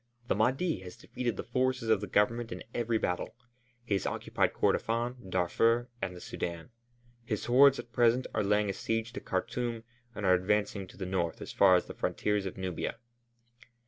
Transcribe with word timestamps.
The 0.29 0.33
Mahdi 0.33 0.79
has 0.79 0.95
defeated 0.97 1.37
the 1.37 1.43
forces 1.43 1.89
of 1.89 2.01
the 2.01 2.07
Government 2.07 2.51
in 2.51 2.63
every 2.73 2.97
battle. 2.97 3.35
He 3.85 3.93
has 3.93 4.07
occupied 4.07 4.51
Kordofân, 4.51 5.29
Darfur, 5.29 5.89
and 6.01 6.15
the 6.15 6.19
Sudân; 6.19 6.69
his 7.23 7.45
hordes 7.45 7.77
at 7.77 7.93
present 7.93 8.25
are 8.33 8.43
laying 8.43 8.67
a 8.67 8.73
siege 8.73 9.13
to 9.13 9.21
Khartûm 9.21 9.83
and 10.15 10.25
are 10.25 10.33
advancing 10.33 10.87
to 10.87 10.97
the 10.97 11.05
north 11.05 11.39
as 11.39 11.51
far 11.51 11.75
as 11.75 11.85
the 11.85 11.93
frontiers 11.93 12.47
of 12.47 12.57
Nubia." 12.57 12.95